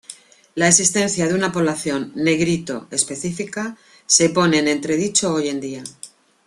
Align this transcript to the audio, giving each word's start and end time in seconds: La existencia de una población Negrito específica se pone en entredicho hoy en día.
La 0.55 0.67
existencia 0.67 1.27
de 1.27 1.35
una 1.35 1.51
población 1.51 2.11
Negrito 2.15 2.87
específica 2.89 3.77
se 4.07 4.31
pone 4.31 4.57
en 4.57 4.67
entredicho 4.67 5.31
hoy 5.31 5.47
en 5.49 5.61
día. 5.61 5.83